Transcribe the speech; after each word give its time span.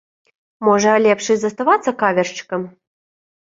Можа, 0.67 0.95
лепш 1.03 1.29
і 1.37 1.39
заставацца 1.43 1.95
кавершчыкам? 2.03 2.69